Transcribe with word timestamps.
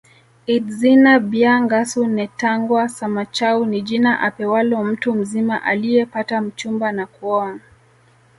Idizina 0.55 1.13
bya 1.31 1.53
Ngasu 1.63 2.01
netangwa 2.15 2.89
Samachau 2.97 3.65
ni 3.65 3.81
jina 3.81 4.19
apewalo 4.19 4.83
mtu 4.83 5.13
mzima 5.13 5.63
aliyepata 5.63 6.41
mchumba 6.41 6.91
na 6.91 7.05
kuoa 7.05 7.59